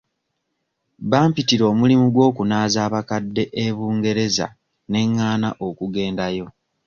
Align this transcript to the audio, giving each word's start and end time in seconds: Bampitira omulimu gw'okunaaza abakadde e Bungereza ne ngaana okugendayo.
Bampitira 1.09 1.63
omulimu 1.71 2.05
gw'okunaaza 2.13 2.79
abakadde 2.87 3.43
e 3.65 3.65
Bungereza 3.75 4.47
ne 4.89 4.99
ngaana 5.09 5.49
okugendayo. 5.67 6.47